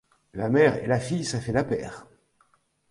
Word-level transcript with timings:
La 0.33 0.49
mère 0.49 0.77
et 0.77 0.87
la 0.87 0.99
fille, 0.99 1.23
ça 1.23 1.39
fait 1.39 1.51
la 1.51 1.63
paire. 1.63 2.07